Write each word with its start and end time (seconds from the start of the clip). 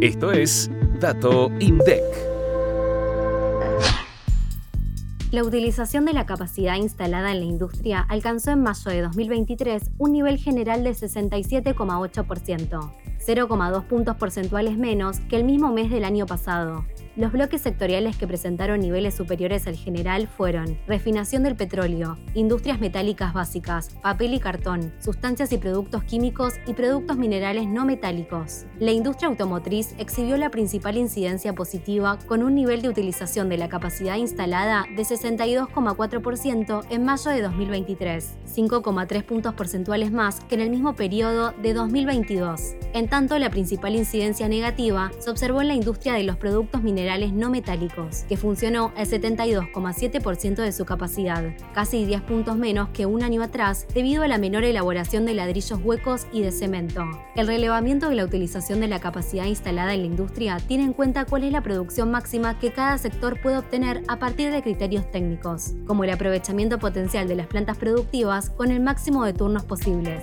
Esto 0.00 0.30
es 0.30 0.70
Dato 1.00 1.50
INDEC. 1.58 2.02
La 5.30 5.42
utilización 5.42 6.04
de 6.04 6.12
la 6.12 6.26
capacidad 6.26 6.76
instalada 6.76 7.32
en 7.32 7.40
la 7.40 7.46
industria 7.46 8.04
alcanzó 8.06 8.50
en 8.50 8.62
mayo 8.62 8.90
de 8.90 9.00
2023 9.00 9.92
un 9.96 10.12
nivel 10.12 10.36
general 10.36 10.84
de 10.84 10.90
67,8%, 10.90 12.92
0,2 13.26 13.84
puntos 13.84 14.16
porcentuales 14.16 14.76
menos 14.76 15.20
que 15.30 15.36
el 15.36 15.44
mismo 15.44 15.72
mes 15.72 15.90
del 15.90 16.04
año 16.04 16.26
pasado. 16.26 16.84
Los 17.16 17.32
bloques 17.32 17.62
sectoriales 17.62 18.18
que 18.18 18.26
presentaron 18.26 18.80
niveles 18.80 19.14
superiores 19.14 19.66
al 19.66 19.74
general 19.74 20.28
fueron 20.28 20.78
refinación 20.86 21.44
del 21.44 21.56
petróleo, 21.56 22.18
industrias 22.34 22.78
metálicas 22.78 23.32
básicas, 23.32 23.88
papel 24.02 24.34
y 24.34 24.38
cartón, 24.38 24.92
sustancias 24.98 25.50
y 25.52 25.56
productos 25.56 26.04
químicos 26.04 26.52
y 26.66 26.74
productos 26.74 27.16
minerales 27.16 27.68
no 27.68 27.86
metálicos. 27.86 28.66
La 28.78 28.92
industria 28.92 29.30
automotriz 29.30 29.94
exhibió 29.96 30.36
la 30.36 30.50
principal 30.50 30.98
incidencia 30.98 31.54
positiva 31.54 32.18
con 32.26 32.42
un 32.42 32.54
nivel 32.54 32.82
de 32.82 32.90
utilización 32.90 33.48
de 33.48 33.56
la 33.56 33.70
capacidad 33.70 34.16
instalada 34.16 34.84
de 34.94 35.02
62,4% 35.02 36.84
en 36.90 37.02
mayo 37.02 37.30
de 37.30 37.40
2023, 37.40 38.36
5,3 38.44 39.24
puntos 39.24 39.54
porcentuales 39.54 40.12
más 40.12 40.40
que 40.40 40.56
en 40.56 40.60
el 40.60 40.68
mismo 40.68 40.94
periodo 40.94 41.54
de 41.62 41.72
2022. 41.72 42.74
En 42.92 43.08
tanto, 43.08 43.38
la 43.38 43.48
principal 43.48 43.96
incidencia 43.96 44.50
negativa 44.50 45.10
se 45.18 45.30
observó 45.30 45.62
en 45.62 45.68
la 45.68 45.74
industria 45.74 46.12
de 46.12 46.22
los 46.22 46.36
productos 46.36 46.82
minerales 46.82 47.05
no 47.32 47.50
metálicos, 47.50 48.24
que 48.28 48.36
funcionó 48.36 48.92
al 48.96 49.06
72,7% 49.06 50.56
de 50.56 50.72
su 50.72 50.84
capacidad, 50.84 51.44
casi 51.72 52.04
10 52.04 52.22
puntos 52.22 52.56
menos 52.56 52.88
que 52.88 53.06
un 53.06 53.22
año 53.22 53.42
atrás 53.42 53.86
debido 53.94 54.24
a 54.24 54.28
la 54.28 54.38
menor 54.38 54.64
elaboración 54.64 55.24
de 55.24 55.34
ladrillos 55.34 55.80
huecos 55.82 56.26
y 56.32 56.42
de 56.42 56.50
cemento. 56.50 57.04
El 57.36 57.46
relevamiento 57.46 58.08
de 58.08 58.16
la 58.16 58.24
utilización 58.24 58.80
de 58.80 58.88
la 58.88 59.00
capacidad 59.00 59.46
instalada 59.46 59.94
en 59.94 60.00
la 60.00 60.06
industria 60.06 60.58
tiene 60.66 60.84
en 60.84 60.92
cuenta 60.92 61.24
cuál 61.24 61.44
es 61.44 61.52
la 61.52 61.62
producción 61.62 62.10
máxima 62.10 62.58
que 62.58 62.72
cada 62.72 62.98
sector 62.98 63.40
puede 63.40 63.58
obtener 63.58 64.02
a 64.08 64.18
partir 64.18 64.50
de 64.50 64.62
criterios 64.62 65.10
técnicos, 65.10 65.74
como 65.86 66.04
el 66.04 66.10
aprovechamiento 66.10 66.78
potencial 66.78 67.28
de 67.28 67.36
las 67.36 67.46
plantas 67.46 67.78
productivas 67.78 68.50
con 68.50 68.72
el 68.72 68.80
máximo 68.80 69.24
de 69.24 69.32
turnos 69.32 69.64
posibles. 69.64 70.22